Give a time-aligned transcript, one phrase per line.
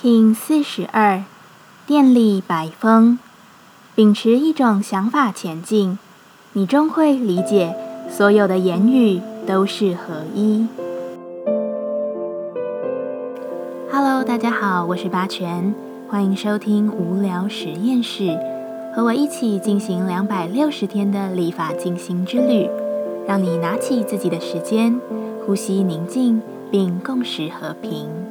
[0.00, 1.22] King 四十二，
[1.86, 3.18] 电力百风，
[3.94, 5.98] 秉持一种想法前进，
[6.52, 7.74] 你终会理解，
[8.10, 10.66] 所有的言语都是合一。
[13.90, 15.74] Hello，大家好，我是八全，
[16.08, 18.36] 欢迎收听无聊实验室，
[18.94, 22.68] 和我一起进行两百六十天的立法进行之旅，
[23.26, 25.00] 让你拿起自己的时间，
[25.46, 28.23] 呼吸宁静，并共识和平。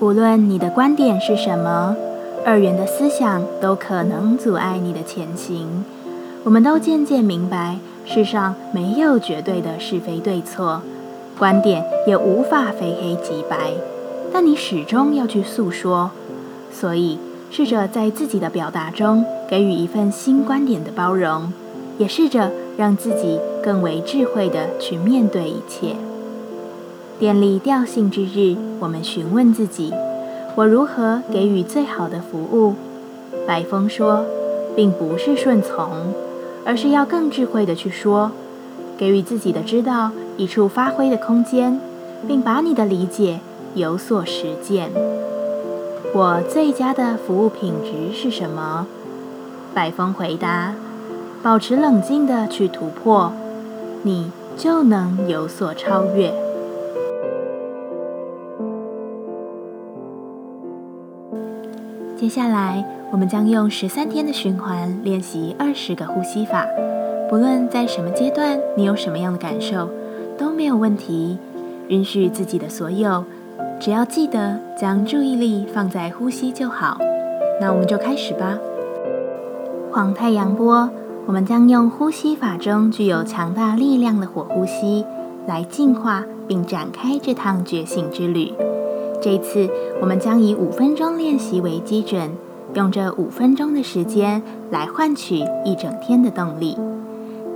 [0.00, 1.96] 无论你的观点是什么，
[2.44, 5.84] 二元的思想都可能阻碍你的前行。
[6.42, 10.82] 我们都渐渐明白，世上没有绝对的是非对错，
[11.38, 13.72] 观点也无法非黑即白。
[14.32, 16.10] 但你始终要去诉说，
[16.72, 17.18] 所以
[17.50, 21.52] 试着在自己的表达中给予一份新观点的包容，
[21.98, 25.94] 也试着让自己更为智慧的去面对一切。
[27.16, 29.94] 电力调性之日，我们询问自己：
[30.56, 32.74] 我如何给予最好的服务？
[33.46, 34.24] 白风说，
[34.74, 36.12] 并不是顺从，
[36.64, 38.32] 而是要更智慧的去说，
[38.98, 41.80] 给予自己的知道一处发挥的空间，
[42.26, 43.38] 并把你的理解
[43.74, 44.90] 有所实践。
[46.12, 48.88] 我最佳的服务品质是什么？
[49.72, 50.74] 白风回答：
[51.44, 53.32] 保持冷静的去突破，
[54.02, 56.34] 你就能有所超越。
[62.16, 66.66] 接下来，我们将用十三天的循环练习二十个呼吸法。
[67.28, 69.88] 不论在什么阶段，你有什么样的感受，
[70.38, 71.38] 都没有问题。
[71.88, 73.24] 允许自己的所有，
[73.78, 76.98] 只要记得将注意力放在呼吸就好。
[77.60, 78.58] 那我们就开始吧。
[79.92, 80.88] 黄太阳波，
[81.26, 85.04] 我们将用呼吸法中具有强大力量的火呼吸，
[85.46, 88.52] 来净化并展开这趟觉醒之旅。
[89.24, 89.70] 这次
[90.02, 92.32] 我们将以五分钟练习为基准，
[92.74, 96.76] 用这五分钟的时间来换取一整天的动力。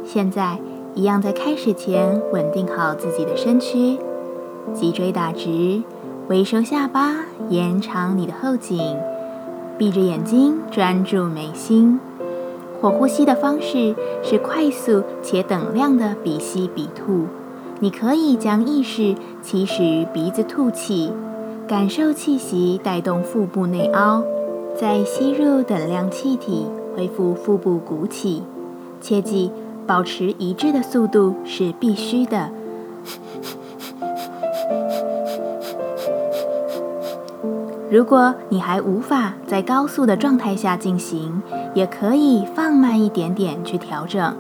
[0.03, 0.59] 现在，
[0.95, 3.99] 一样在开始前稳定好自己的身躯，
[4.73, 5.83] 脊椎打直，
[6.29, 7.17] 微收下巴，
[7.51, 8.97] 延长你的后颈，
[9.77, 12.01] 闭着眼睛专注眉心。
[12.81, 17.27] 火呼吸的方式是快速且等量的鼻吸鼻吐，
[17.81, 21.13] 你可以将意识起始于鼻子吐气。
[21.69, 24.25] 感受气息带动腹部内凹，
[24.75, 26.65] 再吸入等量气体，
[26.97, 28.43] 恢复腹部鼓起。
[29.03, 29.51] 切记，
[29.87, 32.49] 保持一致的速度是必须的。
[37.91, 41.43] 如果你还无法在高速的状态下进行，
[41.75, 44.35] 也可以放慢一点点去调整，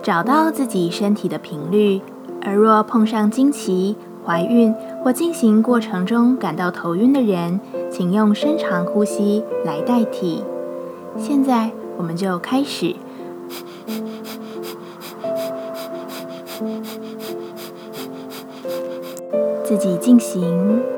[0.00, 2.00] 找到自己身体的频率。
[2.42, 7.60] 而若碰上经期、怀孕或进行过程中感到头晕的人，
[7.90, 10.42] 请用深长呼吸来代替。
[11.16, 12.94] 现在，我们就开始，
[19.64, 20.97] 自己进行。